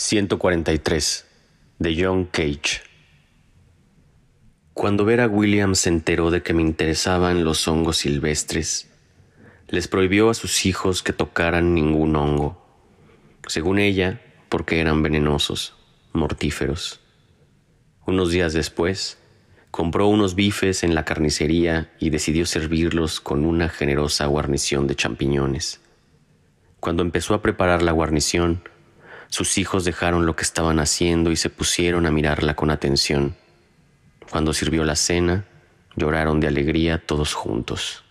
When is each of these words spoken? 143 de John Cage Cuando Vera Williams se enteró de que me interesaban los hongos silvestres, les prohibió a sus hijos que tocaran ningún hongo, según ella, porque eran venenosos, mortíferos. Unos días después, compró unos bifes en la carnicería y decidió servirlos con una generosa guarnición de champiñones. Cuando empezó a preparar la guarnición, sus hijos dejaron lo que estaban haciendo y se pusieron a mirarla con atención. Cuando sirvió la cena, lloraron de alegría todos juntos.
143 0.00 1.26
de 1.80 1.96
John 2.00 2.26
Cage 2.26 2.82
Cuando 4.72 5.04
Vera 5.04 5.26
Williams 5.26 5.80
se 5.80 5.88
enteró 5.88 6.30
de 6.30 6.40
que 6.40 6.54
me 6.54 6.62
interesaban 6.62 7.42
los 7.42 7.66
hongos 7.66 7.96
silvestres, 7.96 8.88
les 9.66 9.88
prohibió 9.88 10.30
a 10.30 10.34
sus 10.34 10.66
hijos 10.66 11.02
que 11.02 11.12
tocaran 11.12 11.74
ningún 11.74 12.14
hongo, 12.14 12.64
según 13.48 13.80
ella, 13.80 14.22
porque 14.48 14.78
eran 14.78 15.02
venenosos, 15.02 15.74
mortíferos. 16.12 17.00
Unos 18.06 18.30
días 18.30 18.52
después, 18.52 19.18
compró 19.72 20.06
unos 20.06 20.36
bifes 20.36 20.84
en 20.84 20.94
la 20.94 21.04
carnicería 21.04 21.92
y 21.98 22.10
decidió 22.10 22.46
servirlos 22.46 23.20
con 23.20 23.44
una 23.44 23.68
generosa 23.68 24.26
guarnición 24.26 24.86
de 24.86 24.94
champiñones. 24.94 25.80
Cuando 26.78 27.02
empezó 27.02 27.34
a 27.34 27.42
preparar 27.42 27.82
la 27.82 27.90
guarnición, 27.90 28.62
sus 29.28 29.58
hijos 29.58 29.84
dejaron 29.84 30.26
lo 30.26 30.36
que 30.36 30.42
estaban 30.42 30.78
haciendo 30.80 31.30
y 31.30 31.36
se 31.36 31.50
pusieron 31.50 32.06
a 32.06 32.10
mirarla 32.10 32.54
con 32.54 32.70
atención. 32.70 33.36
Cuando 34.30 34.52
sirvió 34.52 34.84
la 34.84 34.96
cena, 34.96 35.44
lloraron 35.96 36.40
de 36.40 36.48
alegría 36.48 37.04
todos 37.04 37.34
juntos. 37.34 38.04